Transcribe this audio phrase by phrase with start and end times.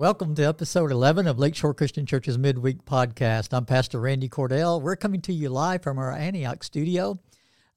[0.00, 3.52] Welcome to episode 11 of Lakeshore Christian Church's Midweek Podcast.
[3.52, 4.80] I'm Pastor Randy Cordell.
[4.80, 7.20] We're coming to you live from our Antioch studio.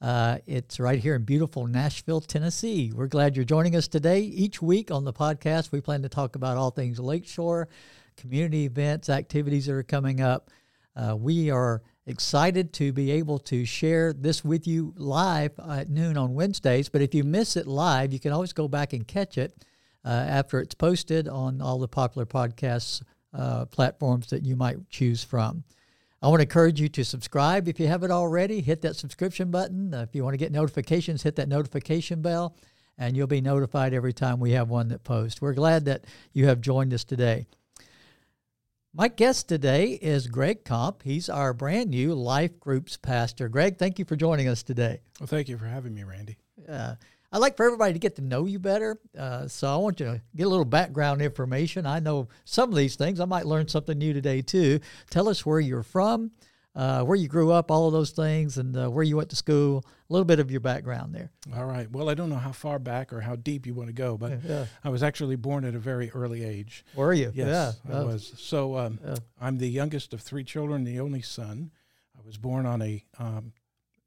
[0.02, 2.94] Uh, it's right here in beautiful Nashville, Tennessee.
[2.96, 4.22] We're glad you're joining us today.
[4.22, 7.67] Each week on the podcast, we plan to talk about all things Lakeshore,
[8.16, 10.50] community events, activities that are coming up.
[10.95, 16.17] Uh, we are excited to be able to share this with you live at noon
[16.17, 16.88] on Wednesdays.
[16.88, 19.62] But if you miss it live, you can always go back and catch it
[20.09, 23.02] after it's posted on all the popular podcasts
[23.34, 25.63] uh, platforms that you might choose from.
[26.21, 28.61] I want to encourage you to subscribe if you haven't already.
[28.61, 29.94] Hit that subscription button.
[29.94, 32.55] Uh, if you want to get notifications, hit that notification bell,
[32.97, 35.41] and you'll be notified every time we have one that posts.
[35.41, 37.47] We're glad that you have joined us today.
[38.94, 41.02] My guest today is Greg Comp.
[41.02, 43.50] He's our brand new Life Groups pastor.
[43.50, 45.02] Greg, thank you for joining us today.
[45.19, 46.38] Well, thank you for having me, Randy.
[46.69, 46.94] Uh,
[47.34, 49.00] I'd like for everybody to get to know you better.
[49.17, 51.88] Uh, so I want you to get a little background information.
[51.88, 53.20] I know some of these things.
[53.20, 54.80] I might learn something new today too.
[55.09, 56.30] Tell us where you're from,
[56.75, 59.36] uh, where you grew up, all of those things, and uh, where you went to
[59.36, 59.84] school.
[60.12, 61.31] A little bit of your background there.
[61.56, 61.90] All right.
[61.90, 64.44] Well, I don't know how far back or how deep you want to go, but
[64.47, 64.68] yeah.
[64.84, 66.86] I was actually born at a very early age.
[66.94, 67.31] Were you?
[67.34, 67.97] Yes, yeah.
[68.00, 68.31] I was.
[68.38, 69.16] So um, yeah.
[69.42, 71.72] I'm the youngest of three children, the only son.
[72.16, 73.53] I was born on a um,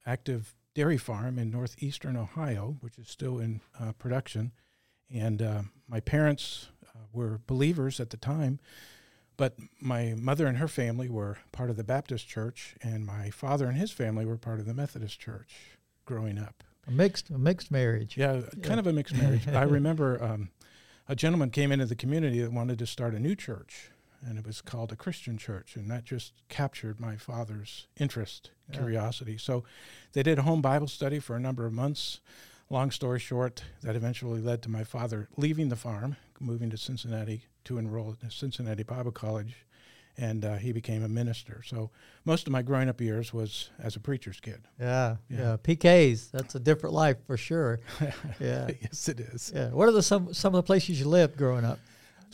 [0.06, 4.52] active dairy farm in northeastern Ohio, which is still in uh, production.
[5.10, 8.60] And uh, my parents uh, were believers at the time,
[9.38, 13.66] but my mother and her family were part of the Baptist church, and my father
[13.66, 16.62] and his family were part of the Methodist church growing up.
[16.86, 18.18] A mixed, a mixed marriage.
[18.18, 18.62] Yeah, yeah.
[18.62, 19.48] kind of a mixed marriage.
[19.48, 20.50] I remember um,
[21.08, 23.90] a gentleman came into the community that wanted to start a new church
[24.26, 28.78] and it was called a Christian church, and that just captured my father's interest, yeah.
[28.78, 29.38] curiosity.
[29.38, 29.64] So
[30.12, 32.20] they did a home Bible study for a number of months.
[32.68, 37.44] Long story short, that eventually led to my father leaving the farm, moving to Cincinnati
[37.64, 39.54] to enroll at Cincinnati Bible College,
[40.18, 41.62] and uh, he became a minister.
[41.64, 41.90] So
[42.24, 44.62] most of my growing up years was as a preacher's kid.
[44.80, 45.56] Yeah, yeah, yeah.
[45.62, 46.32] PKs.
[46.32, 47.78] That's a different life for sure.
[48.40, 49.52] Yeah, yes, it is.
[49.54, 49.68] Yeah.
[49.68, 51.78] What are the some some of the places you lived growing up?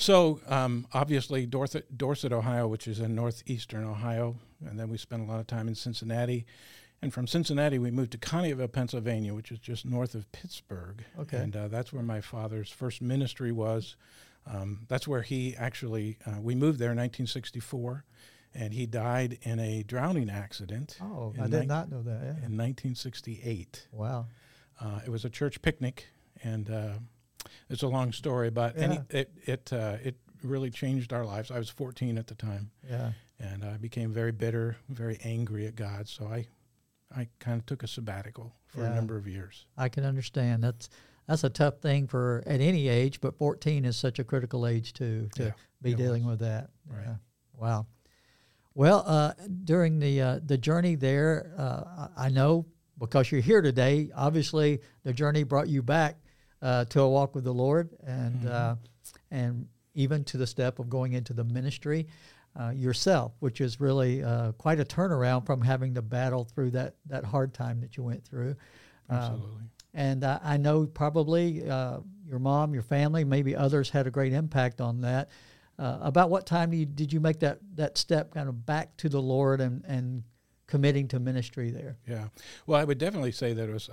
[0.03, 4.35] So um, obviously Dorset, Dorset, Ohio, which is in northeastern Ohio,
[4.67, 6.45] and then we spent a lot of time in Cincinnati.
[7.01, 11.05] And from Cincinnati, we moved to Conneautville, Pennsylvania, which is just north of Pittsburgh.
[11.21, 11.37] Okay.
[11.37, 13.95] And uh, that's where my father's first ministry was.
[14.45, 18.05] Um, that's where he actually, uh, we moved there in 1964,
[18.57, 20.99] and he died in a drowning accident.
[21.01, 22.23] Oh, I did ni- not know that.
[22.23, 22.47] Yeah.
[22.47, 23.87] In 1968.
[23.93, 24.27] Wow.
[24.81, 26.09] Uh, it was a church picnic,
[26.43, 26.95] and uh,
[27.69, 28.82] it's a long story, but yeah.
[28.82, 31.50] any, it it uh, it really changed our lives.
[31.50, 32.70] I was 14 at the time.
[32.88, 33.12] Yeah.
[33.38, 36.08] And I became very bitter, very angry at God.
[36.08, 36.47] So I
[37.14, 38.92] I kind of took a sabbatical for yeah.
[38.92, 39.66] a number of years.
[39.76, 40.62] I can understand.
[40.62, 40.88] That's
[41.26, 44.92] that's a tough thing for at any age, but 14 is such a critical age
[44.92, 46.38] too to yeah, be dealing was.
[46.38, 46.70] with that.
[46.88, 47.04] Right.
[47.04, 47.14] Yeah.
[47.56, 47.86] Wow.
[48.74, 49.32] Well, uh,
[49.64, 52.66] during the uh, the journey there, uh, I know
[52.98, 54.10] because you're here today.
[54.14, 56.16] Obviously, the journey brought you back
[56.62, 58.49] uh, to a walk with the Lord, and mm-hmm.
[58.49, 58.75] uh,
[59.31, 62.06] and even to the step of going into the ministry
[62.59, 66.95] uh, yourself, which is really uh, quite a turnaround from having to battle through that
[67.06, 68.55] that hard time that you went through.
[69.09, 69.62] Um, Absolutely.
[69.95, 74.81] and I know probably uh, your mom, your family, maybe others had a great impact
[74.81, 75.31] on that.
[75.78, 78.97] Uh, about what time did you, did you make that, that step kind of back
[78.99, 80.22] to the Lord and, and
[80.67, 81.97] committing to ministry there?
[82.06, 82.28] Yeah.
[82.67, 83.91] Well, I would definitely say that it was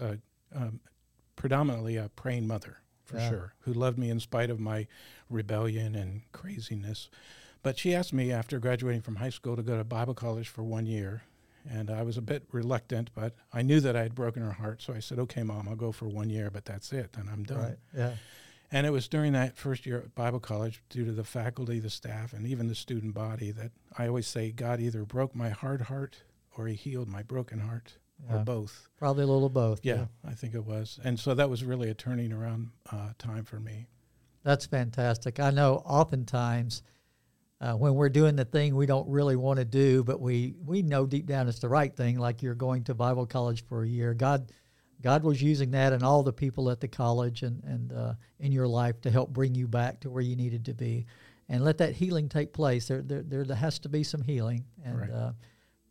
[0.54, 0.80] um,
[1.40, 3.30] predominantly a praying mother for yeah.
[3.30, 4.86] sure, who loved me in spite of my
[5.30, 7.10] rebellion and craziness.
[7.64, 10.64] But she asked me after graduating from high school to go to Bible college for
[10.64, 11.24] one year.
[11.70, 14.82] And I was a bit reluctant, but I knew that I had broken her heart.
[14.82, 17.14] So I said, okay, mom, I'll go for one year, but that's it.
[17.14, 17.58] Then I'm done.
[17.58, 17.78] Right.
[17.96, 18.14] Yeah.
[18.72, 21.90] And it was during that first year at Bible college, due to the faculty, the
[21.90, 25.82] staff, and even the student body, that I always say God either broke my hard
[25.84, 26.24] heart
[26.58, 28.38] or he healed my broken heart yeah.
[28.38, 28.90] or both.
[28.98, 29.80] Probably a little both.
[29.84, 31.00] Yeah, yeah, I think it was.
[31.04, 33.88] And so that was really a turning around uh, time for me.
[34.44, 35.40] That's fantastic.
[35.40, 36.82] I know oftentimes
[37.62, 40.82] uh, when we're doing the thing we don't really want to do, but we, we
[40.82, 43.88] know deep down it's the right thing, like you're going to Bible college for a
[43.88, 44.14] year.
[44.14, 44.52] God
[45.02, 48.52] God was using that and all the people at the college and, and uh, in
[48.52, 51.06] your life to help bring you back to where you needed to be.
[51.48, 52.88] And let that healing take place.
[52.88, 54.66] There, there, there has to be some healing.
[54.84, 55.34] And right.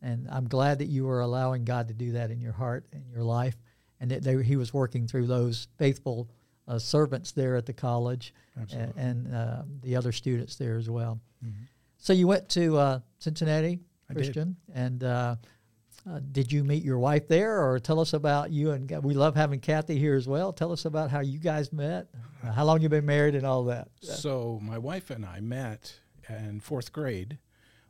[0.03, 3.03] And I'm glad that you were allowing God to do that in your heart and
[3.11, 3.57] your life,
[4.01, 6.29] and that they, He was working through those faithful
[6.67, 8.35] uh, servants there at the college
[8.73, 11.21] and, and uh, the other students there as well.
[11.45, 11.65] Mm-hmm.
[11.99, 13.81] So you went to uh, Cincinnati
[14.11, 14.77] I Christian, did.
[14.77, 15.37] and uh,
[16.09, 18.71] uh, did you meet your wife there, or tell us about you?
[18.71, 20.53] And we love having Kathy here as well.
[20.53, 22.07] Tell us about how you guys met,
[22.43, 23.89] how long you've been married, and all that.
[24.01, 25.95] So my wife and I met
[26.29, 27.39] in fourth grade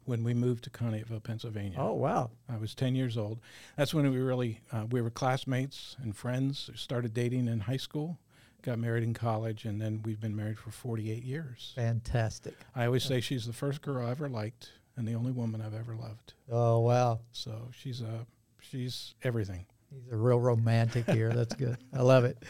[0.09, 1.79] when we moved to Conneautville, Pennsylvania.
[1.79, 2.31] Oh wow!
[2.49, 3.41] I was ten years old.
[3.77, 6.71] That's when we really uh, we were classmates and friends.
[6.75, 8.19] Started dating in high school,
[8.63, 11.73] got married in college, and then we've been married for forty eight years.
[11.77, 12.55] Fantastic.
[12.75, 15.75] I always say she's the first girl I ever liked and the only woman I've
[15.75, 16.35] ever loved.
[16.51, 17.21] Oh wow!
[17.33, 18.27] So she's a
[18.61, 19.67] she's everything.
[19.91, 21.33] He's a real romantic here.
[21.33, 21.79] That's good.
[21.95, 22.43] I love it.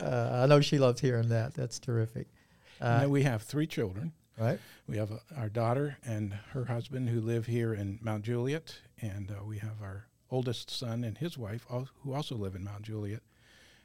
[0.00, 1.54] Uh, I know she loves hearing that.
[1.54, 2.26] That's terrific.
[2.80, 4.12] Uh, and we have three children.
[4.40, 4.58] Right.
[4.86, 9.30] We have a, our daughter and her husband who live here in Mount Juliet, and
[9.30, 12.82] uh, we have our oldest son and his wife all, who also live in Mount
[12.82, 13.20] Juliet.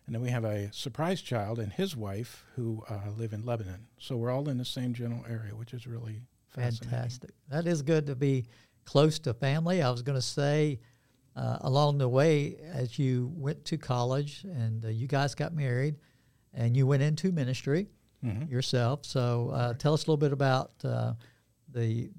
[0.06, 3.88] And then we have a surprise child and his wife who uh, live in Lebanon.
[3.98, 7.32] So we're all in the same general area, which is really fantastic.
[7.50, 8.46] That is good to be
[8.86, 9.82] close to family.
[9.82, 10.80] I was going to say,
[11.36, 15.96] uh, along the way, as you went to college and uh, you guys got married
[16.54, 17.90] and you went into ministry,
[18.26, 18.52] mm-hmm.
[18.52, 19.06] yourself.
[19.06, 21.14] So uh, tell us a little bit about uh,
[21.74, 22.10] the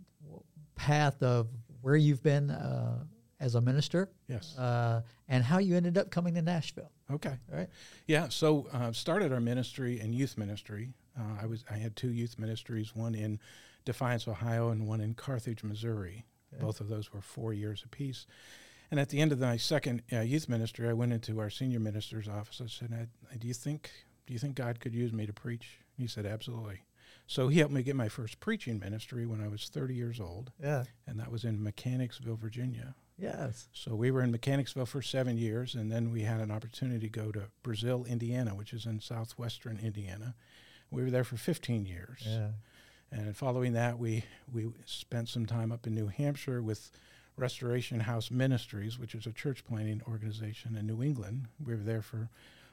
[0.75, 1.49] path of
[1.83, 3.05] where you've been uh,
[3.41, 4.11] as a minister.
[4.29, 4.57] Yes.
[4.59, 6.91] Uh, and how you ended up coming to Nashville.
[7.11, 7.37] Okay.
[7.53, 7.69] All right.
[8.07, 8.29] Yeah.
[8.29, 10.95] So uh, started our ministry in youth ministry.
[11.19, 13.39] Uh, I was I had two youth ministries, one in
[13.85, 16.25] Defiance, Ohio, and one in Carthage, Missouri.
[16.53, 16.63] Okay.
[16.63, 18.27] Both of those were four years apiece.
[18.91, 21.81] And at the end of my second uh, youth ministry, I went into our senior
[21.81, 22.61] minister's office.
[22.63, 23.09] I said,
[23.39, 23.91] "Do you think
[24.27, 26.83] do you think God could use me to preach?" He said, Absolutely.
[27.27, 30.53] So he helped me get my first preaching ministry when I was 30 years old.
[30.63, 30.85] Yeah.
[31.07, 32.95] And that was in Mechanicsville, Virginia.
[33.19, 33.69] Yes.
[33.73, 37.09] So we were in Mechanicsville for seven years, and then we had an opportunity to
[37.09, 40.35] go to Brazil, Indiana, which is in southwestern Indiana.
[40.91, 42.23] We were there for 15 years.
[42.25, 42.51] Yeah.
[43.11, 46.91] And following that, we, we spent some time up in New Hampshire with
[47.37, 51.47] Restoration House Ministries, which is a church planting organization in New England.
[51.65, 52.29] We were there for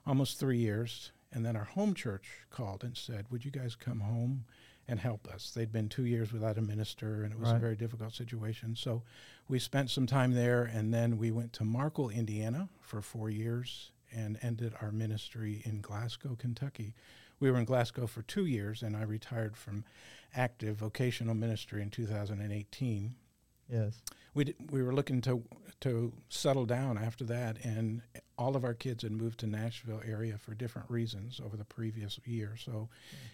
[0.06, 1.12] almost three years.
[1.34, 4.46] And then our home church called and said, Would you guys come home
[4.88, 5.52] and help us?
[5.52, 7.58] They'd been two years without a minister, and it was right.
[7.58, 8.76] a very difficult situation.
[8.76, 9.02] So
[9.48, 13.92] we spent some time there, and then we went to Markle, Indiana for four years
[14.16, 16.94] and ended our ministry in Glasgow, Kentucky.
[17.40, 19.84] We were in Glasgow for two years, and I retired from
[20.36, 23.16] active vocational ministry in 2018.
[23.74, 24.02] Yes.
[24.34, 25.44] We, d- we were looking to,
[25.82, 28.02] to settle down after that, and
[28.38, 32.20] all of our kids had moved to Nashville area for different reasons over the previous
[32.26, 32.56] year.
[32.58, 32.90] So mm.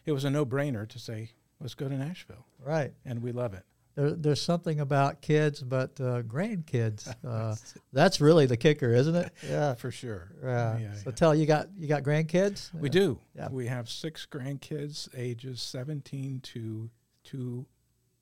[0.05, 2.45] it was a no-brainer to say, let's go to Nashville.
[2.63, 2.93] Right.
[3.05, 3.63] And we love it.
[3.95, 7.13] There, there's something about kids, but uh, grandkids.
[7.29, 7.55] Uh,
[7.91, 9.31] that's really the kicker, isn't it?
[9.47, 10.31] Yeah, for sure.
[10.41, 10.77] Yeah.
[10.79, 11.11] yeah so yeah.
[11.11, 12.73] tell you got you got grandkids?
[12.73, 13.19] We do.
[13.51, 16.89] We have six grandkids, ages 17 to
[17.23, 17.65] two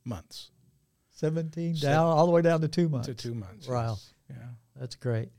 [0.04, 0.52] months.
[1.18, 3.08] 17 down all the way down to two months.
[3.08, 3.68] To two months.
[3.68, 3.92] Wow.
[3.92, 4.14] Yes.
[4.30, 4.48] Yeah.
[4.80, 5.30] That's great.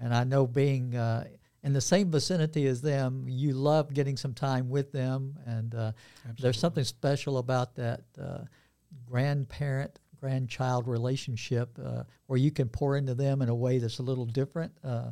[0.00, 1.24] And I know being uh,
[1.62, 5.38] in the same vicinity as them, you love getting some time with them.
[5.46, 5.92] And uh,
[6.40, 8.38] there's something special about that uh,
[9.06, 14.02] grandparent grandchild relationship uh, where you can pour into them in a way that's a
[14.02, 15.10] little different uh,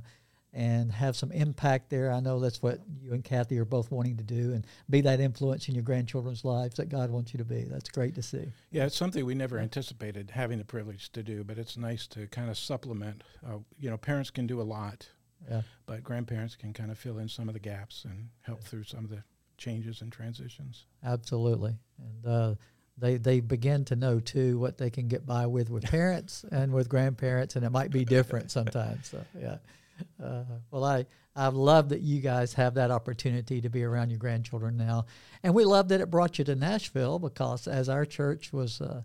[0.53, 2.13] and have some impact there.
[2.13, 5.21] I know that's what you and Kathy are both wanting to do and be that
[5.21, 7.63] influence in your grandchildren's lives that God wants you to be.
[7.63, 8.53] That's great to see.
[8.71, 12.27] Yeah, it's something we never anticipated having the privilege to do, but it's nice to
[12.29, 13.23] kind of supplement.
[13.47, 15.09] Uh, you know, parents can do a lot,
[15.49, 15.63] yeah.
[15.87, 19.05] but grandparents can kind of fill in some of the gaps and help through some
[19.05, 19.23] of the
[19.57, 20.87] changes and transitions.
[21.05, 21.77] Absolutely.
[21.99, 22.55] And, uh,
[22.99, 26.73] they, they begin to know too what they can get by with with parents and
[26.73, 29.09] with grandparents, and it might be different sometimes.
[29.09, 29.57] So yeah,
[30.23, 34.19] uh, well, I I love that you guys have that opportunity to be around your
[34.19, 35.07] grandchildren now,
[35.43, 39.03] and we love that it brought you to Nashville because as our church was, uh,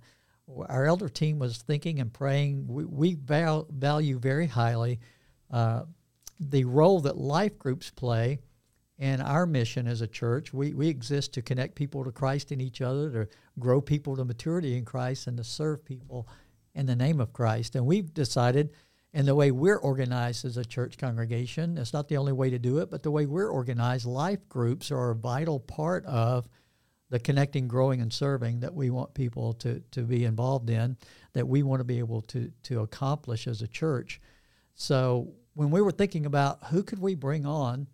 [0.68, 5.00] our elder team was thinking and praying, we, we val- value very highly
[5.52, 5.84] uh,
[6.40, 8.40] the role that life groups play
[8.98, 10.54] in our mission as a church.
[10.54, 13.28] We we exist to connect people to Christ and each other, to
[13.60, 16.28] grow people to maturity in Christ, and to serve people
[16.74, 17.76] in the name of Christ.
[17.76, 18.72] And we've decided
[19.16, 22.60] and the way we're organized as a church congregation, it's not the only way to
[22.60, 26.50] do it, but the way we're organized, life groups are a vital part of
[27.10, 30.98] the connecting, growing, and serving that we want people to, to be involved in,
[31.32, 34.20] that we want to be able to, to accomplish as a church.
[34.74, 37.88] So when we were thinking about who could we bring on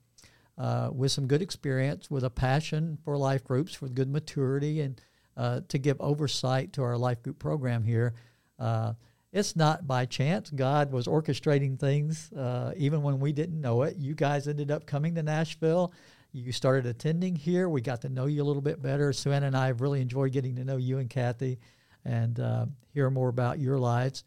[0.58, 5.00] uh, with some good experience, with a passion for life groups, with good maturity, and
[5.38, 8.16] uh, to give oversight to our life group program here,
[8.58, 8.94] uh,
[9.32, 10.50] it's not by chance.
[10.50, 13.98] God was orchestrating things uh, even when we didn't know it.
[13.98, 15.94] You guys ended up coming to Nashville.
[16.34, 17.70] You started attending here.
[17.70, 19.14] We got to know you a little bit better.
[19.14, 21.60] Sue and I have really enjoyed getting to know you and Kathy
[22.04, 24.24] and uh, hear more about your lives.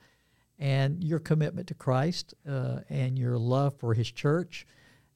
[0.58, 4.66] and your commitment to Christ uh, and your love for His church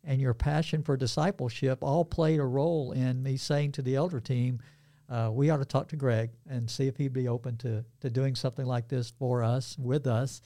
[0.05, 4.21] and your passion for discipleship all played a role in me saying to the elder
[4.21, 4.61] team,
[5.09, 8.11] uh, we ought to talk to Greg and see if he'd be open to, to
[8.11, 10.43] doing something like this for us, with us.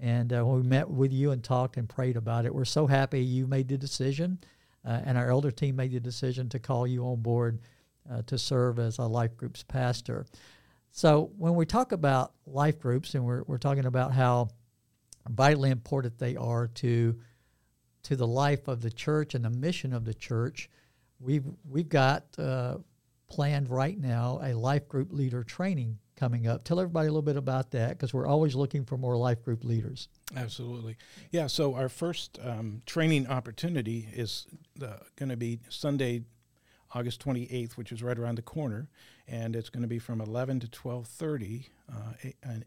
[0.00, 2.86] And uh, when we met with you and talked and prayed about it, we're so
[2.86, 4.38] happy you made the decision,
[4.84, 7.60] uh, and our elder team made the decision to call you on board
[8.10, 10.26] uh, to serve as a life group's pastor.
[10.90, 14.48] So when we talk about life groups, and we're, we're talking about how
[15.28, 17.18] vitally important they are to
[18.02, 20.68] to the life of the church and the mission of the church,
[21.20, 22.78] we've we've got uh,
[23.32, 26.64] planned right now a life group leader training coming up.
[26.64, 29.64] Tell everybody a little bit about that because we're always looking for more life group
[29.64, 30.08] leaders.
[30.36, 30.98] Absolutely.
[31.30, 34.46] Yeah, so our first um, training opportunity is
[34.82, 36.24] uh, going to be Sunday,
[36.94, 38.90] August 28th, which is right around the corner,
[39.26, 41.94] and it's going to be from 11 to 12:30 uh,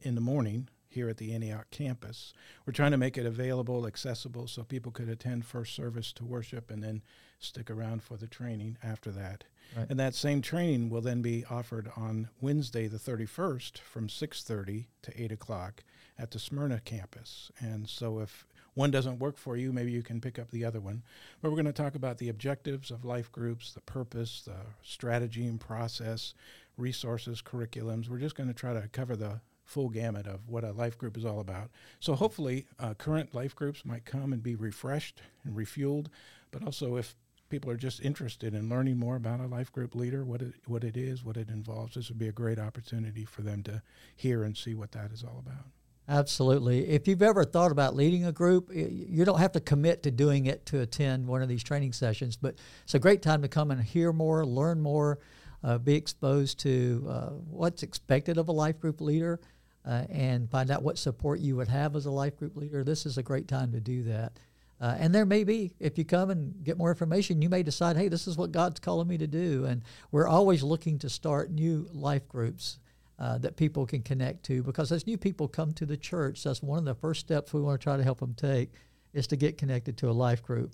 [0.01, 2.33] in the morning here at the Antioch campus.
[2.65, 6.71] We're trying to make it available, accessible, so people could attend first service to worship
[6.71, 7.03] and then
[7.39, 9.43] stick around for the training after that.
[9.77, 9.87] Right.
[9.89, 15.23] And that same training will then be offered on Wednesday, the 31st, from 6:30 to
[15.23, 15.83] 8 o'clock
[16.17, 17.51] at the Smyrna campus.
[17.59, 20.79] And so, if one doesn't work for you, maybe you can pick up the other
[20.81, 21.03] one.
[21.41, 25.47] But we're going to talk about the objectives of life groups, the purpose, the strategy
[25.47, 26.33] and process,
[26.77, 28.09] resources, curriculums.
[28.09, 31.17] We're just going to try to cover the full gamut of what a life group
[31.17, 31.69] is all about.
[31.99, 36.07] So hopefully, uh, current life groups might come and be refreshed and refueled.
[36.51, 37.15] But also, if
[37.49, 40.83] people are just interested in learning more about a life group leader, what it what
[40.83, 43.81] it is, what it involves, this would be a great opportunity for them to
[44.15, 45.65] hear and see what that is all about.
[46.07, 46.87] Absolutely.
[46.87, 50.45] If you've ever thought about leading a group, you don't have to commit to doing
[50.45, 53.71] it to attend one of these training sessions, but it's a great time to come
[53.71, 55.17] and hear more, learn more,
[55.63, 59.39] uh, be exposed to uh, what's expected of a life group leader
[59.85, 63.05] uh, and find out what support you would have as a life group leader, this
[63.05, 64.39] is a great time to do that.
[64.81, 67.95] Uh, and there may be, if you come and get more information, you may decide,
[67.95, 69.65] hey, this is what God's calling me to do.
[69.65, 72.79] And we're always looking to start new life groups
[73.17, 76.61] uh, that people can connect to because as new people come to the church, that's
[76.61, 78.71] one of the first steps we want to try to help them take
[79.13, 80.71] is to get connected to a life group.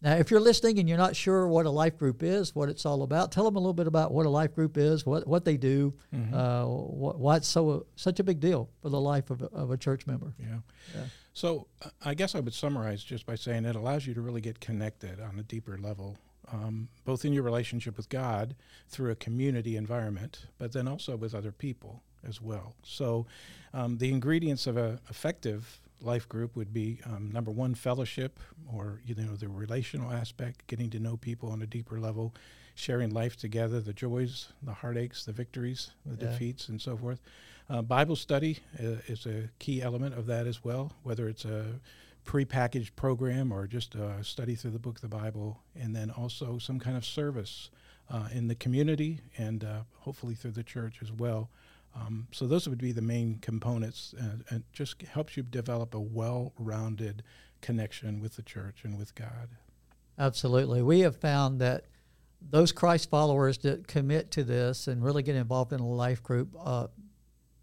[0.00, 2.86] Now, if you're listening and you're not sure what a life group is, what it's
[2.86, 5.44] all about, tell them a little bit about what a life group is, what, what
[5.44, 6.32] they do, mm-hmm.
[6.32, 9.70] uh, wh- why it's so such a big deal for the life of a, of
[9.72, 10.34] a church member.
[10.38, 10.58] Yeah.
[10.94, 11.04] yeah.
[11.32, 14.40] So uh, I guess I would summarize just by saying it allows you to really
[14.40, 16.16] get connected on a deeper level,
[16.52, 18.54] um, both in your relationship with God
[18.88, 22.74] through a community environment, but then also with other people as well.
[22.84, 23.26] So
[23.74, 28.38] um, the ingredients of an effective life group would be um, number one, fellowship,
[28.72, 32.34] or you know the relational aspect, getting to know people on a deeper level,
[32.74, 36.30] sharing life together, the joys, the heartaches, the victories, the yeah.
[36.30, 37.20] defeats, and so forth.
[37.70, 41.80] Uh, Bible study uh, is a key element of that as well, whether it's a
[42.24, 46.58] pre-packaged program or just a study through the book of the Bible, and then also
[46.58, 47.70] some kind of service
[48.10, 51.50] uh, in the community and uh, hopefully through the church as well.
[51.98, 56.00] Um, so those would be the main components, and, and just helps you develop a
[56.00, 57.22] well-rounded
[57.60, 59.48] connection with the church and with God.
[60.18, 61.86] Absolutely, we have found that
[62.40, 66.54] those Christ followers that commit to this and really get involved in a life group,
[66.58, 66.86] uh,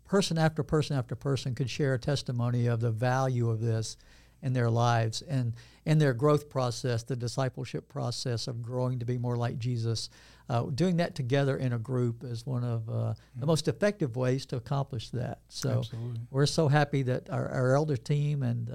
[0.04, 3.98] person after person after person could share a testimony of the value of this
[4.46, 5.54] in their lives and
[5.86, 10.10] in their growth process, the discipleship process of growing to be more like Jesus.
[10.48, 13.40] Uh, doing that together in a group is one of uh, mm-hmm.
[13.40, 15.40] the most effective ways to accomplish that.
[15.50, 16.22] So Absolutely.
[16.30, 18.70] we're so happy that our, our elder team and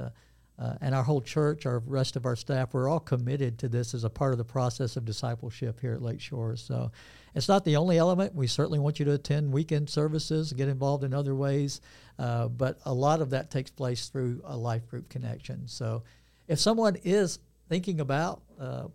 [0.60, 3.94] uh, and our whole church, our rest of our staff, we're all committed to this
[3.94, 6.56] as a part of the process of discipleship here at Lakeshore.
[6.56, 6.92] So
[7.34, 8.34] it's not the only element.
[8.34, 11.80] We certainly want you to attend weekend services, get involved in other ways,
[12.18, 15.66] uh, but a lot of that takes place through a life group connection.
[15.66, 16.02] So
[16.46, 17.38] if someone is
[17.70, 18.88] thinking about uh,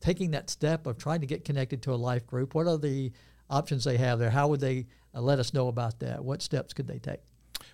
[0.00, 3.12] taking that step of trying to get connected to a life group, what are the
[3.48, 4.30] options they have there?
[4.30, 6.22] How would they uh, let us know about that?
[6.22, 7.20] What steps could they take?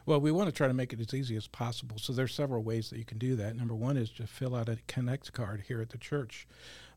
[0.06, 1.96] Well, we want to try to make it as easy as possible.
[1.98, 3.56] So there's several ways that you can do that.
[3.56, 6.46] Number one is to fill out a connect card here at the church,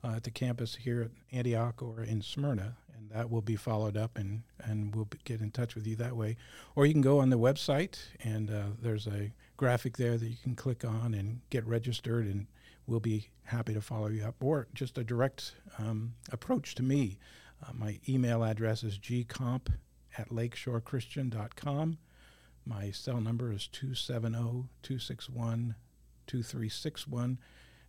[0.03, 3.95] uh, at the campus here at Antioch or in Smyrna, and that will be followed
[3.95, 6.35] up, and and we'll get in touch with you that way.
[6.75, 10.37] Or you can go on the website, and uh, there's a graphic there that you
[10.43, 12.47] can click on and get registered, and
[12.87, 14.35] we'll be happy to follow you up.
[14.41, 17.19] Or just a direct um, approach to me.
[17.65, 19.69] Uh, my email address is gcomp
[20.17, 21.97] at lakeshorechristian.com.
[22.67, 24.37] My cell number is 270
[24.83, 25.75] 261
[26.27, 27.37] 2361.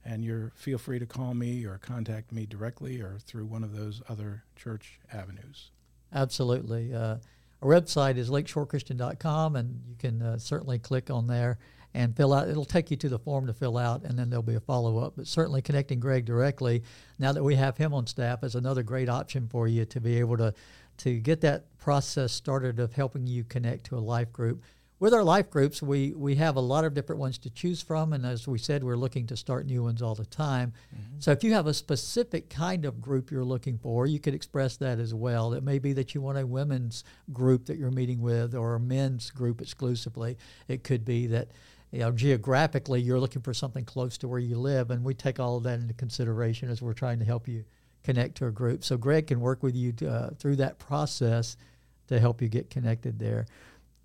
[0.04, 3.76] And you're feel free to call me or contact me directly or through one of
[3.76, 5.70] those other church avenues.
[6.14, 6.94] Absolutely.
[6.94, 7.16] Uh,
[7.60, 11.58] our website is lakeshorechristian.com, and you can uh, certainly click on there.
[11.94, 12.48] and fill out.
[12.48, 14.98] It'll take you to the form to fill out, and then there'll be a follow
[14.98, 15.14] up.
[15.16, 16.84] But certainly connecting Greg directly,
[17.18, 20.18] now that we have him on staff, is another great option for you to be
[20.18, 20.54] able to
[20.98, 24.62] to get that process started of helping you connect to a life group
[25.00, 28.12] with our life groups, we, we have a lot of different ones to choose from.
[28.12, 30.72] And as we said, we're looking to start new ones all the time.
[30.92, 31.20] Mm-hmm.
[31.20, 34.76] So if you have a specific kind of group you're looking for, you could express
[34.78, 35.52] that as well.
[35.52, 38.80] It may be that you want a women's group that you're meeting with or a
[38.80, 40.36] men's group exclusively.
[40.66, 41.48] It could be that
[41.92, 44.90] you know, geographically you're looking for something close to where you live.
[44.90, 47.64] And we take all of that into consideration as we're trying to help you
[48.08, 48.82] connect to a group.
[48.84, 51.58] So Greg can work with you to, uh, through that process
[52.06, 53.44] to help you get connected there.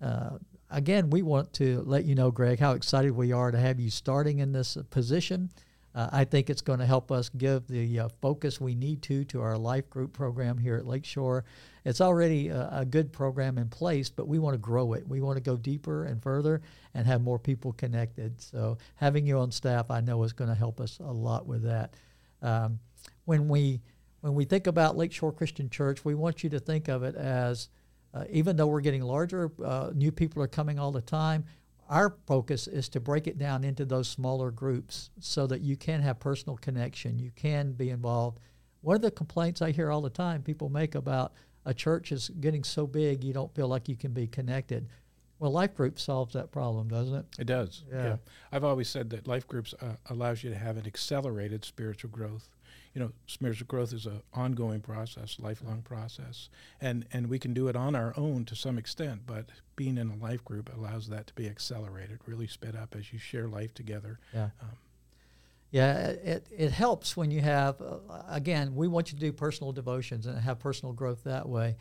[0.02, 0.32] Uh,
[0.70, 3.88] again, we want to let you know, Greg, how excited we are to have you
[3.88, 5.48] starting in this position.
[5.94, 9.24] Uh, I think it's going to help us give the uh, focus we need to
[9.24, 11.46] to our life group program here at Lakeshore.
[11.86, 15.08] It's already a, a, good program in place, but we want to grow it.
[15.08, 16.60] We want to go deeper and further
[16.92, 18.38] and have more people connected.
[18.42, 21.62] So having you on staff, I know, is going to help us a lot with
[21.62, 21.94] that.
[22.42, 22.80] Um,
[23.24, 23.80] when we
[24.24, 27.68] when we think about Lakeshore Christian Church, we want you to think of it as
[28.14, 31.44] uh, even though we're getting larger, uh, new people are coming all the time.
[31.90, 36.00] Our focus is to break it down into those smaller groups so that you can
[36.00, 37.18] have personal connection.
[37.18, 38.38] You can be involved.
[38.80, 41.34] One of the complaints I hear all the time people make about
[41.66, 44.88] a church is getting so big you don't feel like you can be connected.
[45.38, 47.26] Well, life group solves that problem, doesn't it?
[47.40, 47.84] It does.
[47.92, 48.04] Yeah.
[48.04, 48.16] yeah.
[48.50, 52.48] I've always said that life groups uh, allows you to have an accelerated spiritual growth
[52.94, 56.48] you know, spiritual growth is an ongoing process, lifelong process,
[56.80, 59.22] and and we can do it on our own to some extent.
[59.26, 59.46] But
[59.76, 63.18] being in a life group allows that to be accelerated, really sped up as you
[63.18, 64.20] share life together.
[64.32, 64.50] Yeah.
[64.62, 64.78] Um,
[65.72, 67.98] yeah, it, it helps when you have, uh,
[68.28, 71.74] again, we want you to do personal devotions and have personal growth that way.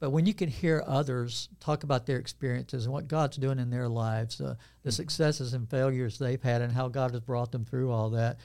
[0.00, 3.68] But when you can hear others talk about their experiences and what God's doing in
[3.68, 4.94] their lives, uh, the mm-hmm.
[4.94, 8.38] successes and failures they've had, and how God has brought them through all that,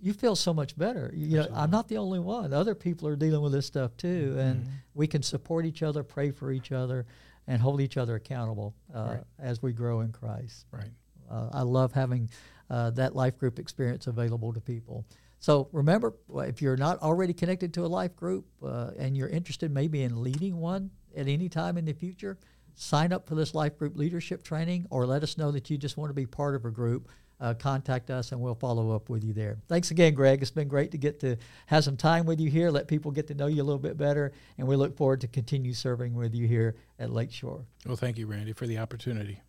[0.00, 1.12] you feel so much better.
[1.14, 2.52] You know, I'm not the only one.
[2.52, 4.70] Other people are dealing with this stuff too, and mm-hmm.
[4.94, 7.06] we can support each other, pray for each other,
[7.46, 9.24] and hold each other accountable uh, right.
[9.38, 10.66] as we grow in Christ.
[10.70, 10.90] Right.
[11.30, 12.30] Uh, I love having
[12.70, 15.04] uh, that life group experience available to people.
[15.40, 19.70] So remember, if you're not already connected to a life group uh, and you're interested
[19.70, 22.38] maybe in leading one at any time in the future,
[22.74, 25.96] sign up for this life group leadership training or let us know that you just
[25.96, 27.08] want to be part of a group
[27.40, 29.58] uh, contact us and we'll follow up with you there.
[29.68, 30.42] Thanks again, Greg.
[30.42, 33.26] It's been great to get to have some time with you here, let people get
[33.28, 36.34] to know you a little bit better, and we look forward to continue serving with
[36.34, 37.64] you here at Lakeshore.
[37.86, 39.40] Well, thank you, Randy, for the opportunity.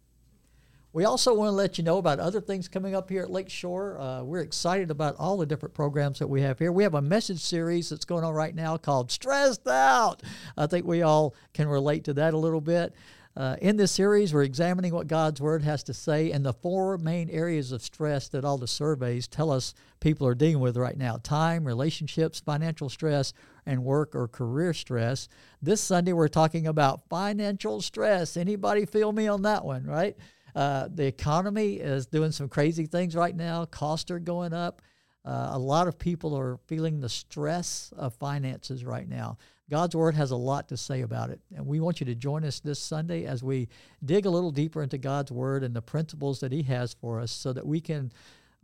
[0.92, 4.00] We also want to let you know about other things coming up here at Lakeshore.
[4.00, 6.72] Uh, we're excited about all the different programs that we have here.
[6.72, 10.24] We have a message series that's going on right now called Stressed Out.
[10.58, 12.96] I think we all can relate to that a little bit.
[13.40, 16.98] Uh, in this series, we're examining what God's Word has to say and the four
[16.98, 20.98] main areas of stress that all the surveys tell us people are dealing with right
[20.98, 23.32] now time, relationships, financial stress,
[23.66, 25.30] and work or career stress.
[25.62, 28.36] This Sunday, we're talking about financial stress.
[28.36, 30.18] Anybody feel me on that one, right?
[30.54, 34.82] Uh, the economy is doing some crazy things right now, costs are going up.
[35.24, 39.38] Uh, a lot of people are feeling the stress of finances right now.
[39.70, 41.40] God's Word has a lot to say about it.
[41.56, 43.70] And we want you to join us this Sunday as we
[44.04, 47.32] dig a little deeper into God's Word and the principles that He has for us
[47.32, 48.12] so that we can.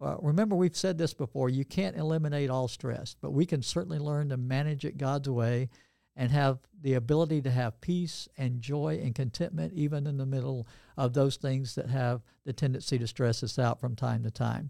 [0.02, 4.00] Uh, remember, we've said this before you can't eliminate all stress, but we can certainly
[4.00, 5.70] learn to manage it God's way
[6.18, 10.68] and have the ability to have peace and joy and contentment even in the middle
[10.98, 14.70] of those things that have the tendency to stress us out from time to time.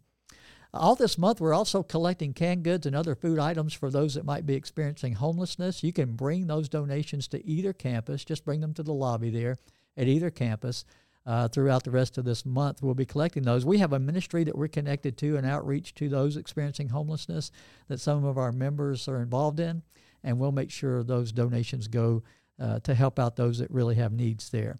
[0.76, 4.26] All this month, we're also collecting canned goods and other food items for those that
[4.26, 5.84] might be experiencing homelessness.
[5.84, 8.26] You can bring those donations to either campus.
[8.26, 9.58] Just bring them to the lobby there
[9.96, 10.84] at either campus.
[11.26, 13.66] Uh, throughout the rest of this month, we'll be collecting those.
[13.66, 17.52] We have a ministry that we're connected to and outreach to those experiencing homelessness
[17.88, 19.82] that some of our members are involved in,
[20.24, 22.22] and we'll make sure those donations go
[22.60, 24.80] uh, to help out those that really have needs there.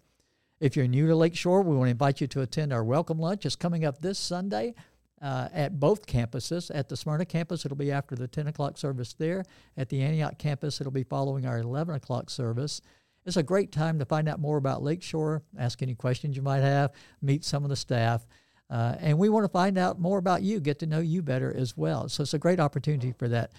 [0.60, 3.44] If you're new to Lakeshore, we want to invite you to attend our welcome lunch.
[3.44, 4.74] It's coming up this Sunday
[5.22, 6.70] uh, at both campuses.
[6.74, 9.44] At the Smyrna campus, it'll be after the 10 o'clock service there.
[9.76, 12.80] At the Antioch campus, it'll be following our 11 o'clock service.
[13.24, 16.60] It's a great time to find out more about Lakeshore, ask any questions you might
[16.60, 18.26] have, meet some of the staff.
[18.70, 21.52] Uh, and we want to find out more about you, get to know you better
[21.54, 22.08] as well.
[22.08, 23.52] So it's a great opportunity for that.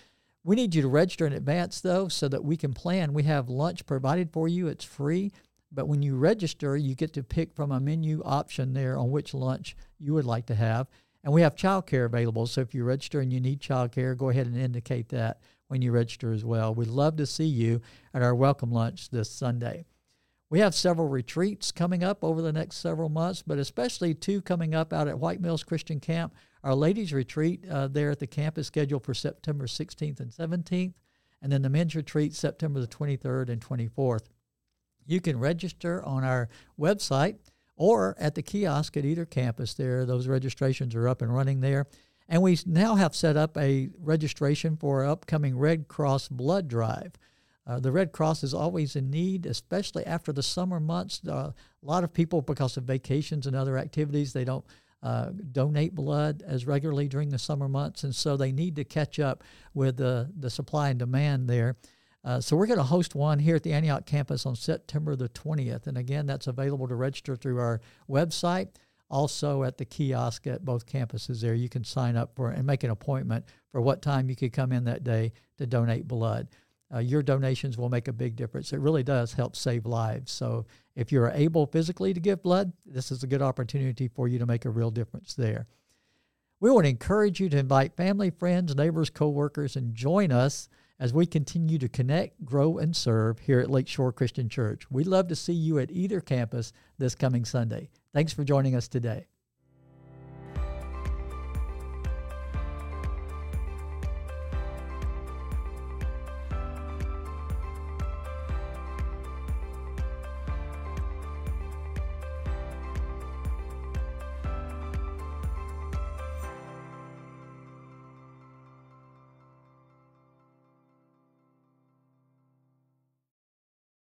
[0.43, 3.13] We need you to register in advance, though, so that we can plan.
[3.13, 5.31] We have lunch provided for you, it's free.
[5.71, 9.33] But when you register, you get to pick from a menu option there on which
[9.33, 10.87] lunch you would like to have.
[11.27, 12.47] And we have childcare available.
[12.47, 15.91] So if you register and you need childcare, go ahead and indicate that when you
[15.91, 16.73] register as well.
[16.73, 17.81] We'd love to see you
[18.13, 19.83] at our welcome lunch this Sunday.
[20.49, 24.73] We have several retreats coming up over the next several months, but especially two coming
[24.73, 26.33] up out at White Mills Christian Camp.
[26.63, 30.93] Our ladies' retreat uh, there at the camp is scheduled for September 16th and 17th,
[31.41, 34.27] and then the men's retreat September the 23rd and 24th.
[35.05, 36.47] You can register on our
[36.79, 37.35] website
[37.77, 40.05] or at the kiosk at either campus there.
[40.05, 41.85] Those registrations are up and running there.
[42.27, 47.13] And we now have set up a registration for upcoming Red Cross blood drive.
[47.65, 51.21] Uh, the Red Cross is always in need, especially after the summer months.
[51.25, 54.65] Uh, a lot of people, because of vacations and other activities, they don't
[55.03, 59.19] uh, donate blood as regularly during the summer months, and so they need to catch
[59.19, 61.75] up with the, the supply and demand there.
[62.27, 65.29] Uh, so we're going to host one here at the Antioch campus on September the
[65.29, 68.67] 20th, and again, that's available to register through our website.
[69.09, 72.83] Also at the kiosk at both campuses there, you can sign up for and make
[72.83, 76.49] an appointment for what time you could come in that day to donate blood
[76.93, 78.71] uh, your donations will make a big difference.
[78.71, 80.31] It really does help save lives.
[80.31, 84.39] So if you're able physically to give blood, this is a good opportunity for you
[84.39, 85.67] to make a real difference there.
[86.59, 91.13] We want to encourage you to invite family, friends, neighbors, coworkers, and join us as
[91.13, 94.89] we continue to connect, grow, and serve here at Lakeshore Christian Church.
[94.89, 97.89] We'd love to see you at either campus this coming Sunday.
[98.13, 99.27] Thanks for joining us today.